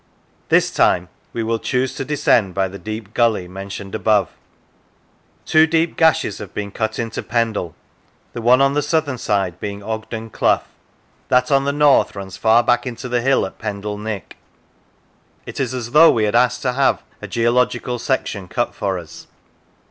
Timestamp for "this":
0.49-0.71